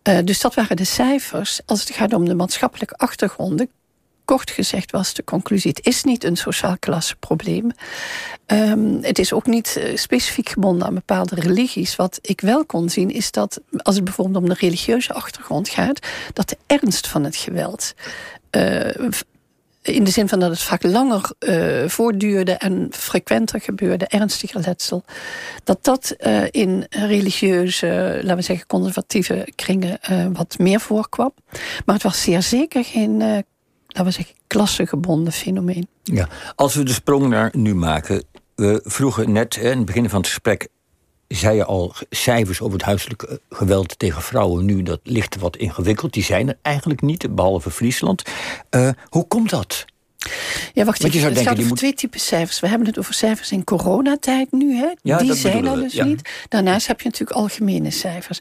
Uh, 0.10 0.18
dus 0.24 0.42
dat 0.42 0.54
waren 0.54 0.78
de 0.78 0.84
cijfers. 0.84 1.60
Als 1.66 1.80
het 1.80 1.90
gaat 1.90 2.14
om 2.14 2.26
de 2.26 2.36
maatschappelijke 2.36 2.96
achtergronden, 2.96 3.70
kort 4.26 4.52
gezegd 4.52 4.92
was 4.92 5.14
de 5.14 5.24
conclusie: 5.24 5.70
het 5.70 5.86
is 5.86 6.04
niet 6.04 6.24
een 6.24 6.38
sociaal 6.38 6.78
klassenprobleem. 6.80 7.72
Um, 8.48 9.00
het 9.02 9.20
is 9.20 9.34
ook 9.34 9.46
niet 9.46 9.76
uh, 9.78 9.98
specifiek 9.98 10.50
gebonden 10.50 10.88
aan 10.88 10.94
bepaalde 10.94 11.36
religies. 11.36 11.96
Wat 11.96 12.20
ik 12.22 12.42
wel 12.42 12.66
kon 12.66 12.90
zien 12.90 13.10
is 13.10 13.32
dat, 13.32 13.62
als 13.78 13.96
het 13.96 14.04
bijvoorbeeld 14.04 14.44
om 14.44 14.50
de 14.50 14.56
religieuze 14.60 15.14
achtergrond 15.14 15.70
gaat, 15.70 16.08
dat 16.34 16.50
de 16.50 16.58
ernst 16.68 17.08
van 17.08 17.24
het 17.24 17.36
geweld. 17.36 17.94
Uh, 18.52 19.10
in 19.82 20.04
de 20.04 20.12
zin 20.12 20.30
van 20.30 20.40
dat 20.40 20.50
het 20.50 20.62
vaak 20.62 20.84
langer 20.84 21.32
uh, 21.40 21.88
voortduurde 21.88 22.52
en 22.52 22.88
frequenter 22.92 23.62
gebeurde, 23.62 24.06
ernstige 24.08 24.60
letsel, 24.60 25.04
dat 25.64 25.84
dat 25.84 26.16
in 26.52 26.86
religieuze, 26.90 28.20
laten 28.22 28.36
we 28.36 28.42
zeggen, 28.42 28.68
conservatieve 28.68 29.48
kringen 29.56 30.00
wat 30.34 30.58
meer 30.58 30.80
voorkwam. 30.80 31.34
Maar 31.86 31.96
het 31.96 32.04
was 32.04 32.22
zeer 32.22 32.42
zeker 32.42 32.84
geen, 32.84 33.44
laten 33.94 34.06
we 34.06 34.12
zeggen, 34.12 34.36
klassegebonden 34.48 35.34
fenomeen. 35.34 35.88
Ja, 36.04 36.28
als 36.56 36.76
we 36.76 36.84
de 36.84 36.94
sprong 36.94 37.28
naar 37.28 37.50
nu 37.56 37.76
maken, 37.76 38.24
we 38.56 38.82
vroegen 38.84 39.32
net 39.32 39.56
in 39.56 39.78
het 39.78 39.86
begin 39.86 40.10
van 40.10 40.20
het 40.20 40.28
gesprek 40.28 40.68
zei 41.28 41.56
je 41.56 41.66
al 41.66 41.96
cijfers 42.10 42.62
over 42.62 42.74
het 42.74 42.86
huiselijk 42.86 43.38
geweld 43.50 44.00
tegen 44.00 44.22
vrouwen 44.22 44.66
nu, 44.66 44.84
dat 44.84 45.00
ligt 45.04 45.38
wat 45.38 45.58
ingewikkeld. 45.58 46.14
Die 46.14 46.24
zijn 46.24 46.48
er 46.48 46.58
eigenlijk 46.62 47.02
niet, 47.02 47.36
behalve 47.36 47.72
Friesland. 47.72 48.24
Uh, 48.72 48.90
hoe 49.10 49.28
komt 49.28 49.50
dat? 49.50 49.86
Ja, 50.74 50.86
wacht 50.86 51.04
even. 51.04 51.34
Het 51.34 51.38
gaat 51.38 51.54
over 51.54 51.68
moet... 51.68 51.78
twee 51.78 51.94
typen 51.94 52.20
cijfers. 52.20 52.60
We 52.60 52.68
hebben 52.68 52.88
het 52.88 53.00
over 53.00 53.14
cijfers 53.14 53.52
in 53.52 53.64
coronatijd 53.64 54.52
nu. 54.52 54.76
Hè? 54.76 54.92
Ja, 55.02 55.18
die 55.18 55.34
zijn 55.34 55.66
er 55.66 55.76
dus 55.76 55.94
ja. 55.94 56.04
niet. 56.04 56.30
Daarnaast 56.50 56.88
heb 56.88 57.02
je 57.02 57.10
natuurlijk 57.10 57.38
algemene 57.38 57.92
cijfers. 57.92 58.40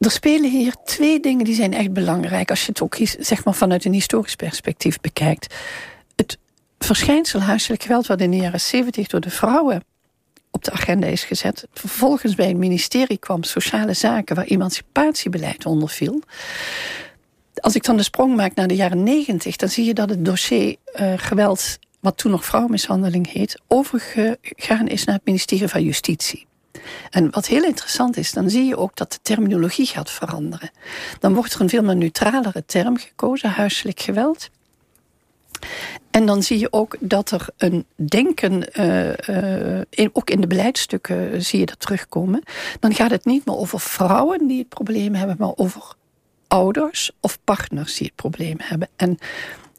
Er 0.00 0.10
spelen 0.10 0.50
hier 0.50 0.74
twee 0.84 1.20
dingen 1.20 1.44
die 1.44 1.54
zijn 1.54 1.72
echt 1.72 1.92
belangrijk... 1.92 2.50
als 2.50 2.60
je 2.60 2.66
het 2.68 2.82
ook 2.82 2.96
zeg 3.18 3.44
maar, 3.44 3.54
vanuit 3.54 3.84
een 3.84 3.92
historisch 3.92 4.34
perspectief 4.34 5.00
bekijkt. 5.00 5.54
Het 6.16 6.38
verschijnsel 6.78 7.40
huiselijk 7.40 7.82
geweld... 7.82 8.06
wat 8.06 8.20
in 8.20 8.30
de 8.30 8.36
jaren 8.36 8.60
70 8.60 9.06
door 9.06 9.20
de 9.20 9.30
vrouwen 9.30 9.84
op 10.50 10.64
de 10.64 10.70
agenda 10.70 11.06
is 11.06 11.24
gezet. 11.24 11.66
Vervolgens 11.72 12.34
bij 12.34 12.46
het 12.46 12.56
ministerie 12.56 13.18
kwam 13.18 13.42
Sociale 13.42 13.92
Zaken... 13.92 14.36
waar 14.36 14.44
emancipatiebeleid 14.44 15.66
onder 15.66 15.88
viel. 15.88 16.22
Als 17.54 17.74
ik 17.74 17.84
dan 17.84 17.96
de 17.96 18.02
sprong 18.02 18.36
maak 18.36 18.54
naar 18.54 18.68
de 18.68 18.76
jaren 18.76 19.02
negentig... 19.02 19.56
dan 19.56 19.68
zie 19.68 19.84
je 19.84 19.94
dat 19.94 20.08
het 20.08 20.24
dossier 20.24 20.76
uh, 20.94 21.12
geweld, 21.16 21.78
wat 22.00 22.16
toen 22.16 22.30
nog 22.30 22.44
vrouwenmishandeling 22.44 23.32
heet... 23.32 23.60
overgegaan 23.66 24.88
is 24.88 25.04
naar 25.04 25.14
het 25.14 25.26
ministerie 25.26 25.68
van 25.68 25.82
Justitie. 25.82 26.48
En 27.10 27.30
wat 27.30 27.46
heel 27.46 27.64
interessant 27.64 28.16
is, 28.16 28.32
dan 28.32 28.50
zie 28.50 28.64
je 28.64 28.76
ook 28.76 28.96
dat 28.96 29.12
de 29.12 29.18
terminologie 29.22 29.86
gaat 29.86 30.10
veranderen. 30.10 30.70
Dan 31.18 31.34
wordt 31.34 31.54
er 31.54 31.60
een 31.60 31.68
veel 31.68 31.82
meer 31.82 31.96
neutralere 31.96 32.64
term 32.66 32.96
gekozen, 32.96 33.50
huiselijk 33.50 34.00
geweld. 34.00 34.50
En 36.10 36.26
dan 36.26 36.42
zie 36.42 36.58
je 36.58 36.72
ook 36.72 36.96
dat 37.00 37.30
er 37.30 37.48
een 37.56 37.86
denken, 37.94 38.64
uh, 38.80 39.78
uh, 39.98 40.08
ook 40.12 40.30
in 40.30 40.40
de 40.40 40.46
beleidsstukken 40.46 41.42
zie 41.42 41.58
je 41.58 41.66
dat 41.66 41.80
terugkomen. 41.80 42.42
Dan 42.80 42.94
gaat 42.94 43.10
het 43.10 43.24
niet 43.24 43.44
meer 43.44 43.56
over 43.56 43.80
vrouwen 43.80 44.46
die 44.46 44.58
het 44.58 44.68
probleem 44.68 45.14
hebben, 45.14 45.36
maar 45.38 45.52
over 45.56 45.94
ouders 46.48 47.10
of 47.20 47.38
partners 47.44 47.96
die 47.96 48.06
het 48.06 48.16
probleem 48.16 48.56
hebben. 48.58 48.88
En 48.96 49.18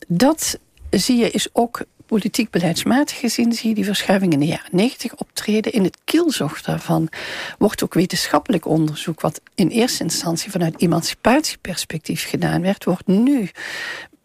dat 0.08 0.60
zie 0.90 1.18
je 1.18 1.32
is 1.32 1.48
ook 1.54 1.84
politiek 2.12 2.50
beleidsmatig 2.50 3.20
gezien 3.20 3.54
zie 3.54 3.70
je 3.70 3.76
die 3.76 3.86
verschuiving 3.86 4.34
in 4.34 4.40
de 4.40 4.46
jaren 4.46 4.70
90 4.72 5.16
optreden. 5.16 5.72
In 5.72 5.84
het 5.84 5.98
kielzocht 6.04 6.66
daarvan 6.66 7.10
wordt 7.58 7.84
ook 7.84 7.94
wetenschappelijk 7.94 8.66
onderzoek, 8.66 9.22
wat 9.22 9.42
in 9.56 9.68
eerste 9.68 10.04
instantie 10.04 10.52
vanuit 10.52 10.82
emancipatieperspectief 10.82 12.30
gedaan 12.30 12.62
werd, 12.62 12.84
wordt 12.84 13.08
nu 13.08 13.50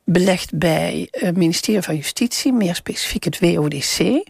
belegd 0.04 0.58
bij 0.58 1.08
het 1.10 1.36
ministerie 1.36 1.82
van 1.82 1.96
Justitie, 1.96 2.52
meer 2.52 2.74
specifiek 2.74 3.24
het 3.24 3.38
WODC. 3.38 4.24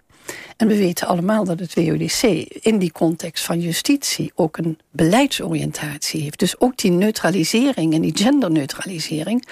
En 0.57 0.69
we 0.69 0.77
weten 0.77 1.07
allemaal 1.07 1.45
dat 1.45 1.61
het 1.61 1.75
WODC 1.75 2.23
in 2.61 2.79
die 2.79 2.93
context 2.93 3.45
van 3.45 3.61
justitie 3.61 4.33
ook 4.35 4.57
een 4.57 4.79
beleidsoriëntatie 4.91 6.23
heeft. 6.23 6.39
Dus 6.39 6.61
ook 6.61 6.77
die 6.77 6.91
neutralisering 6.91 7.95
en 7.95 8.01
die 8.01 8.17
genderneutralisering 8.17 9.49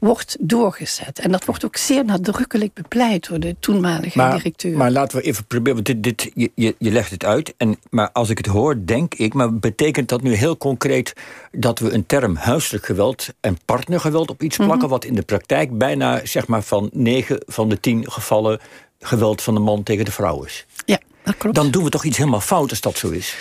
wordt 0.00 0.36
doorgezet. 0.40 1.18
En 1.18 1.30
dat 1.30 1.44
wordt 1.44 1.64
ook 1.64 1.76
zeer 1.76 2.04
nadrukkelijk 2.04 2.74
bepleit 2.74 3.28
door 3.28 3.40
de 3.40 3.56
toenmalige 3.60 4.18
maar, 4.18 4.36
directeur. 4.36 4.76
Maar 4.76 4.90
laten 4.90 5.18
we 5.18 5.24
even 5.24 5.46
proberen, 5.46 5.74
want 5.74 5.86
dit, 5.86 6.02
dit, 6.02 6.50
je, 6.54 6.74
je 6.78 6.90
legt 6.90 7.10
het 7.10 7.24
uit. 7.24 7.54
En, 7.56 7.76
maar 7.90 8.10
als 8.12 8.30
ik 8.30 8.38
het 8.38 8.46
hoor, 8.46 8.76
denk 8.84 9.14
ik, 9.14 9.34
maar 9.34 9.54
betekent 9.54 10.08
dat 10.08 10.22
nu 10.22 10.34
heel 10.34 10.56
concreet 10.56 11.12
dat 11.52 11.78
we 11.78 11.92
een 11.92 12.06
term 12.06 12.36
huiselijk 12.36 12.84
geweld 12.84 13.28
en 13.40 13.58
partnergeweld 13.64 14.30
op 14.30 14.42
iets 14.42 14.56
plakken, 14.56 14.78
mm 14.78 14.82
wat 14.84 15.04
in 15.04 15.14
de 15.14 15.22
praktijk 15.22 15.78
bijna 15.78 16.20
zeg 16.24 16.46
maar 16.46 16.62
van 16.62 16.90
9 16.92 17.38
van 17.46 17.68
de 17.68 17.80
10 17.80 18.10
gevallen 18.10 18.60
geweld 19.04 19.42
van 19.42 19.54
de 19.54 19.60
man 19.60 19.82
tegen 19.82 20.04
de 20.04 20.12
vrouw 20.12 20.42
is. 20.42 20.66
Ja, 20.86 20.98
dat 21.24 21.36
klopt. 21.36 21.56
Dan 21.56 21.70
doen 21.70 21.84
we 21.84 21.90
toch 21.90 22.04
iets 22.04 22.16
helemaal 22.16 22.40
fout 22.40 22.70
als 22.70 22.80
dat 22.80 22.98
zo 22.98 23.10
is? 23.10 23.36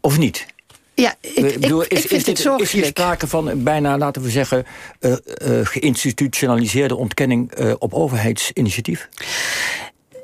Of 0.00 0.18
niet? 0.18 0.46
Ja, 0.94 1.14
ik, 1.20 1.60
bedoel, 1.60 1.82
is, 1.82 1.88
ik 1.88 2.08
vind 2.08 2.28
is 2.28 2.44
dit, 2.44 2.60
Is 2.60 2.72
hier 2.72 2.84
sprake 2.84 3.26
van 3.26 3.62
bijna, 3.62 3.98
laten 3.98 4.22
we 4.22 4.30
zeggen... 4.30 4.66
Uh, 5.00 5.10
uh, 5.10 5.66
geïnstitutionaliseerde 5.66 6.96
ontkenning 6.96 7.58
uh, 7.58 7.72
op 7.78 7.94
overheidsinitiatief? 7.94 9.08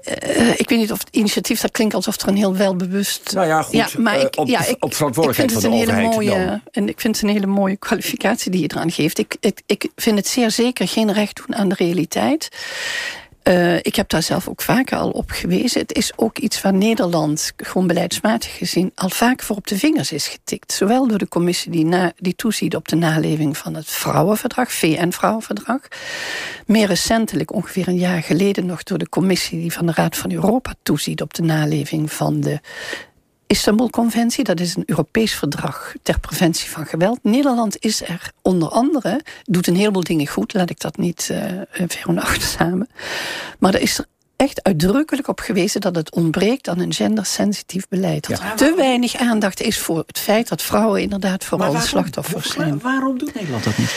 Uh, 0.08 0.48
ik 0.48 0.68
weet 0.68 0.78
niet 0.78 0.92
of 0.92 0.98
het 0.98 1.08
initiatief, 1.10 1.60
dat 1.60 1.70
klinkt 1.70 1.94
alsof 1.94 2.20
er 2.20 2.28
een 2.28 2.36
heel 2.36 2.56
welbewust... 2.56 3.32
Nou 3.34 3.46
ja, 3.46 3.62
goed, 3.62 3.74
ja, 3.74 3.88
maar 3.98 4.20
ik, 4.20 4.36
op, 4.36 4.48
ja, 4.48 4.66
ik, 4.66 4.84
op 4.84 4.94
verantwoordelijkheid 4.94 5.52
van 5.52 5.70
de 5.70 5.76
overheid. 5.76 6.10
Mooie, 6.10 6.30
dan. 6.30 6.60
En 6.70 6.88
ik 6.88 7.00
vind 7.00 7.16
het 7.16 7.24
een 7.24 7.34
hele 7.34 7.46
mooie 7.46 7.76
kwalificatie 7.76 8.50
die 8.50 8.60
je 8.60 8.70
eraan 8.74 8.90
geeft. 8.90 9.18
Ik, 9.18 9.36
ik, 9.40 9.62
ik 9.66 9.88
vind 9.96 10.18
het 10.18 10.26
zeer 10.26 10.50
zeker 10.50 10.88
geen 10.88 11.12
recht 11.12 11.36
doen 11.36 11.56
aan 11.56 11.68
de 11.68 11.74
realiteit. 11.78 12.48
Uh, 13.44 13.76
ik 13.76 13.96
heb 13.96 14.08
daar 14.08 14.22
zelf 14.22 14.48
ook 14.48 14.62
vaker 14.62 14.98
al 14.98 15.10
op 15.10 15.30
gewezen. 15.30 15.80
Het 15.80 15.92
is 15.92 16.12
ook 16.16 16.38
iets 16.38 16.60
waar 16.60 16.74
Nederland, 16.74 17.52
gewoon 17.56 17.86
beleidsmatig 17.86 18.56
gezien... 18.56 18.92
al 18.94 19.08
vaak 19.08 19.42
voor 19.42 19.56
op 19.56 19.66
de 19.66 19.78
vingers 19.78 20.12
is 20.12 20.28
getikt. 20.28 20.72
Zowel 20.72 21.08
door 21.08 21.18
de 21.18 21.28
commissie 21.28 21.70
die, 21.70 21.84
na, 21.84 22.12
die 22.16 22.34
toeziet 22.34 22.76
op 22.76 22.88
de 22.88 22.96
naleving 22.96 23.56
van 23.56 23.74
het 23.74 23.86
vrouwenverdrag... 23.86 24.72
VN-vrouwenverdrag. 24.72 25.80
Meer 26.66 26.86
recentelijk, 26.86 27.52
ongeveer 27.52 27.88
een 27.88 27.98
jaar 27.98 28.22
geleden 28.22 28.66
nog... 28.66 28.82
door 28.82 28.98
de 28.98 29.08
commissie 29.08 29.60
die 29.60 29.72
van 29.72 29.86
de 29.86 29.92
Raad 29.94 30.16
van 30.16 30.32
Europa 30.32 30.74
toeziet... 30.82 31.22
op 31.22 31.34
de 31.34 31.42
naleving 31.42 32.12
van 32.12 32.40
de 32.40 32.60
Istanbul-conventie, 33.52 34.44
dat 34.44 34.60
is 34.60 34.76
een 34.76 34.82
Europees 34.86 35.34
verdrag 35.34 35.94
ter 36.02 36.20
preventie 36.20 36.70
van 36.70 36.86
geweld. 36.86 37.18
Nederland 37.22 37.76
is 37.78 38.02
er 38.02 38.32
onder 38.42 38.68
andere, 38.68 39.20
doet 39.42 39.66
een 39.66 39.76
heleboel 39.76 40.02
dingen 40.02 40.26
goed, 40.26 40.54
laat 40.54 40.70
ik 40.70 40.80
dat 40.80 40.96
niet 40.96 41.28
uh, 41.32 41.86
veronachtzamen. 41.86 42.88
Maar 43.58 43.74
er 43.74 43.80
is 43.80 43.98
er 43.98 44.06
echt 44.36 44.62
uitdrukkelijk 44.62 45.28
op 45.28 45.40
gewezen 45.40 45.80
dat 45.80 45.96
het 45.96 46.14
ontbreekt 46.14 46.68
aan 46.68 46.78
een 46.78 46.92
gendersensitief 46.92 47.88
beleid. 47.88 48.28
Dat 48.28 48.40
er 48.40 48.54
te 48.54 48.74
weinig 48.76 49.16
aandacht 49.16 49.60
is 49.60 49.78
voor 49.78 50.04
het 50.06 50.18
feit 50.18 50.48
dat 50.48 50.62
vrouwen 50.62 51.02
inderdaad 51.02 51.44
vooral 51.44 51.80
slachtoffers 51.80 52.50
zijn. 52.50 52.80
Waarom 52.80 53.18
doet 53.18 53.34
Nederland 53.34 53.64
dat 53.64 53.78
niet? 53.78 53.94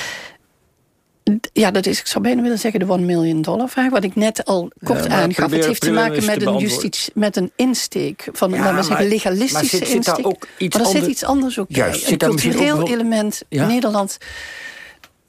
Ja, 1.54 1.72
dat 1.72 1.86
is, 1.86 2.00
ik 2.00 2.08
zou 2.08 2.24
bijna 2.24 2.42
willen 2.42 2.60
zeggen, 2.60 2.80
de 2.80 2.90
one 2.90 3.06
million 3.06 3.42
dollar 3.42 3.70
vraag. 3.70 3.90
Wat 3.90 4.04
ik 4.04 4.16
net 4.16 4.46
al 4.46 4.72
kort 4.84 5.04
ja, 5.04 5.10
aangaf. 5.10 5.52
het 5.52 5.66
heeft 5.66 5.82
te 5.82 5.92
maken 5.92 6.26
met, 6.26 6.46
een 6.46 6.58
justitie, 6.58 7.12
met 7.16 7.36
een 7.36 7.52
insteek. 7.56 8.30
Van 8.32 8.50
ja, 8.50 8.58
laten 8.58 8.76
we 8.76 8.84
zeggen, 8.84 9.08
legalistische 9.08 9.78
maar 9.78 9.86
zit, 9.86 9.96
insteek. 9.96 10.16
Zit 10.16 10.26
ook 10.26 10.48
iets 10.58 10.78
maar 10.78 10.86
er 10.86 10.92
zit 10.92 11.08
iets 11.08 11.24
anders 11.24 11.60
ook 11.60 11.66
Juist, 11.70 12.04
bij. 12.04 12.12
Een 12.12 12.18
cultureel 12.18 12.88
element. 12.88 13.42
Ja? 13.50 13.68
Nederland... 13.68 14.18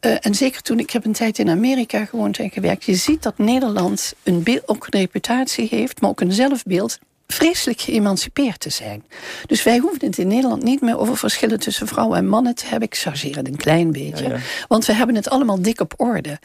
Uh, 0.00 0.16
en 0.20 0.34
zeker 0.34 0.62
toen, 0.62 0.78
ik 0.78 0.90
heb 0.90 1.04
een 1.04 1.12
tijd 1.12 1.38
in 1.38 1.50
Amerika 1.50 2.04
gewoond 2.04 2.38
en 2.38 2.50
gewerkt. 2.50 2.84
Je 2.84 2.94
ziet 2.94 3.22
dat 3.22 3.38
Nederland 3.38 4.14
een 4.22 4.42
beeld, 4.42 4.68
ook 4.68 4.86
een 4.90 5.00
reputatie 5.00 5.68
heeft, 5.70 6.00
maar 6.00 6.10
ook 6.10 6.20
een 6.20 6.32
zelfbeeld 6.32 6.98
vreselijk 7.26 7.80
geëmancipeerd 7.80 8.61
te 8.61 8.71
zijn. 8.71 9.04
Dus 9.47 9.62
wij 9.62 9.78
hoeven 9.78 10.06
het 10.06 10.18
in 10.18 10.28
Nederland 10.28 10.62
niet 10.62 10.80
meer 10.80 10.99
over 10.99 11.16
verschillen 11.16 11.61
tussen 11.61 11.87
vrouwen 11.87 12.18
en 12.18 12.28
mannen 12.28 12.54
te 12.54 12.64
hebben. 12.66 12.88
Ik 12.88 12.97
chargeer 12.97 13.37
het 13.37 13.49
een 13.49 13.56
klein 13.56 13.92
beetje. 13.92 14.37
Want 14.68 14.87
we 14.87 14.92
hebben 14.92 15.14
het 15.16 15.28
allemaal 15.28 15.62
dik 15.62 15.80
op 15.80 15.95
orde. 15.97 16.38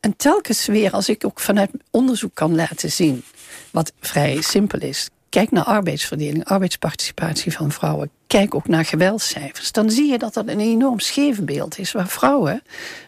En 0.00 0.16
telkens 0.16 0.66
weer, 0.66 0.92
als 0.92 1.08
ik 1.08 1.24
ook 1.24 1.40
vanuit 1.40 1.70
onderzoek 1.90 2.34
kan 2.34 2.54
laten 2.54 2.92
zien, 2.92 3.24
wat 3.70 3.92
vrij 4.00 4.40
simpel 4.40 4.78
is. 4.78 5.08
Kijk 5.28 5.50
naar 5.50 5.64
arbeidsverdeling, 5.64 6.44
arbeidsparticipatie 6.44 7.52
van 7.52 7.72
vrouwen. 7.72 8.10
Kijk 8.26 8.54
ook 8.54 8.68
naar 8.68 8.84
geweldscijfers. 8.84 9.72
Dan 9.72 9.90
zie 9.90 10.10
je 10.10 10.18
dat 10.18 10.34
dat 10.34 10.48
een 10.48 10.60
enorm 10.60 11.00
scheef 11.00 11.42
beeld 11.42 11.78
is. 11.78 11.92
Waar 11.92 12.08
vrouwen 12.08 12.62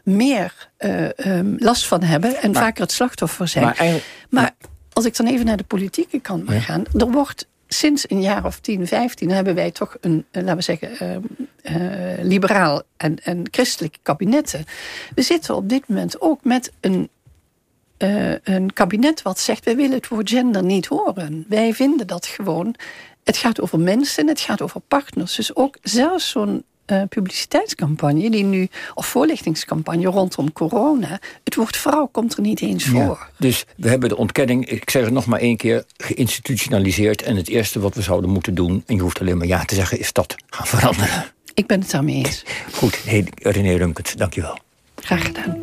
meer 0.04 0.68
uh, 0.78 1.08
um, 1.26 1.56
last 1.58 1.86
van 1.86 2.02
hebben 2.02 2.36
en 2.36 2.50
maar, 2.50 2.62
vaker 2.62 2.82
het 2.82 2.92
slachtoffer 2.92 3.48
zijn. 3.48 3.64
Maar, 3.64 4.02
maar 4.28 4.54
als 5.00 5.08
ik 5.08 5.16
dan 5.16 5.26
even 5.26 5.46
naar 5.46 5.56
de 5.56 5.64
politieke 5.64 6.20
kant 6.20 6.44
mag 6.44 6.64
gaan. 6.64 6.84
Er 6.98 7.10
wordt 7.10 7.46
sinds 7.68 8.10
een 8.10 8.20
jaar 8.20 8.44
of 8.44 8.60
10, 8.60 8.86
15 8.86 9.30
hebben 9.30 9.54
wij 9.54 9.70
toch 9.70 9.96
een, 10.00 10.24
eh, 10.30 10.42
laten 10.42 10.56
we 10.56 10.62
zeggen, 10.62 11.22
uh, 11.64 11.76
uh, 11.76 12.24
liberaal 12.24 12.82
en, 12.96 13.18
en 13.22 13.48
christelijk 13.50 13.96
kabinetten. 14.02 14.64
We 15.14 15.22
zitten 15.22 15.56
op 15.56 15.68
dit 15.68 15.88
moment 15.88 16.20
ook 16.20 16.44
met 16.44 16.72
een, 16.80 17.08
een 18.42 18.72
kabinet 18.72 19.22
wat 19.22 19.38
zegt: 19.38 19.64
wij 19.64 19.76
willen 19.76 19.96
het 19.96 20.08
woord 20.08 20.30
gender 20.30 20.64
niet 20.64 20.86
horen. 20.86 21.44
Wij 21.48 21.74
vinden 21.74 22.06
dat 22.06 22.26
gewoon. 22.26 22.74
Het 23.24 23.36
gaat 23.36 23.60
over 23.60 23.80
mensen, 23.80 24.28
het 24.28 24.40
gaat 24.40 24.60
over 24.60 24.80
partners. 24.80 25.34
Dus 25.34 25.56
ook 25.56 25.76
zelfs 25.82 26.30
zo'n 26.30 26.64
uh, 26.90 27.02
publiciteitscampagne 27.08 28.30
die 28.30 28.44
nu, 28.44 28.68
of 28.94 29.06
voorlichtingscampagne 29.06 30.06
rondom 30.06 30.52
corona, 30.52 31.20
het 31.44 31.54
woord 31.54 31.76
vrouw 31.76 32.06
komt 32.06 32.36
er 32.36 32.40
niet 32.42 32.60
eens 32.60 32.84
voor. 32.84 33.00
Ja, 33.00 33.28
dus 33.38 33.64
we 33.76 33.88
hebben 33.88 34.08
de 34.08 34.16
ontkenning, 34.16 34.68
ik 34.68 34.90
zeg 34.90 35.04
het 35.04 35.12
nog 35.12 35.26
maar 35.26 35.40
één 35.40 35.56
keer, 35.56 35.84
geïnstitutionaliseerd. 35.96 37.22
En 37.22 37.36
het 37.36 37.48
eerste 37.48 37.80
wat 37.80 37.94
we 37.94 38.02
zouden 38.02 38.30
moeten 38.30 38.54
doen, 38.54 38.82
en 38.86 38.94
je 38.94 39.00
hoeft 39.00 39.20
alleen 39.20 39.38
maar 39.38 39.46
ja 39.46 39.64
te 39.64 39.74
zeggen, 39.74 39.98
is 39.98 40.12
dat 40.12 40.34
gaan 40.46 40.66
veranderen. 40.66 41.24
Ik 41.54 41.66
ben 41.66 41.80
het 41.80 41.90
daarmee 41.90 42.16
eens. 42.16 42.44
Goed, 42.72 43.00
René 43.42 43.76
Runkert, 43.76 44.18
dankjewel. 44.18 44.58
Graag 44.94 45.24
gedaan. 45.24 45.56